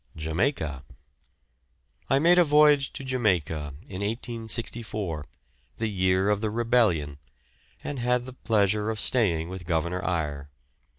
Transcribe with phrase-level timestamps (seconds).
[0.17, 0.83] JAMAICA.
[2.09, 5.25] I made a voyage to Jamaica in 1864,
[5.77, 7.19] the year of the rebellion,
[7.83, 10.49] and had the pleasure of staying with Governor Eyre.